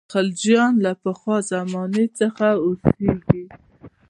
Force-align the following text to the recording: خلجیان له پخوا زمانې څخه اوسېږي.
خلجیان 0.13 0.73
له 0.85 0.91
پخوا 1.03 1.37
زمانې 1.51 2.05
څخه 2.19 2.47
اوسېږي. 2.65 3.43